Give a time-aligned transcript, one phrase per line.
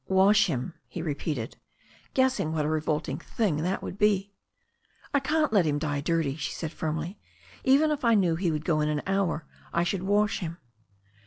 [0.07, 1.57] 'Wash him," he repeated,
[2.15, 4.33] guessing what a revolting thing that would be.
[5.13, 7.19] I "I can't let him die dirty," she said firmly.
[7.65, 10.57] "Even if I knew he would go in an hour I should wash him."